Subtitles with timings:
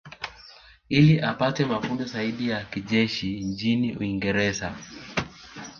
[0.89, 4.75] Ili apate mafunzo zaidi ya kijeshi nchini Uingereza